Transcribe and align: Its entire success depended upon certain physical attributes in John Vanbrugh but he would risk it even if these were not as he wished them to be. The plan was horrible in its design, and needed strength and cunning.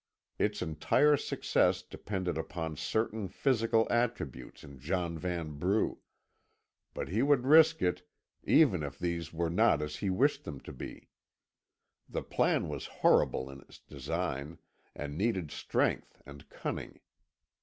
Its 0.39 0.63
entire 0.63 1.15
success 1.15 1.83
depended 1.83 2.35
upon 2.35 2.75
certain 2.75 3.27
physical 3.27 3.85
attributes 3.91 4.63
in 4.63 4.79
John 4.79 5.15
Vanbrugh 5.15 5.99
but 6.95 7.09
he 7.09 7.21
would 7.21 7.45
risk 7.45 7.83
it 7.83 8.09
even 8.43 8.81
if 8.81 8.97
these 8.97 9.31
were 9.31 9.51
not 9.51 9.79
as 9.79 9.97
he 9.97 10.09
wished 10.09 10.43
them 10.43 10.59
to 10.61 10.73
be. 10.73 11.09
The 12.09 12.23
plan 12.23 12.67
was 12.67 12.87
horrible 13.05 13.47
in 13.51 13.59
its 13.61 13.77
design, 13.77 14.57
and 14.95 15.15
needed 15.19 15.51
strength 15.51 16.19
and 16.25 16.49
cunning. 16.49 16.99